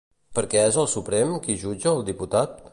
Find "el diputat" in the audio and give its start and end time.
1.95-2.61